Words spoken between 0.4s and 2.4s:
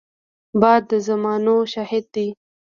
باد د زمانو شاهد دی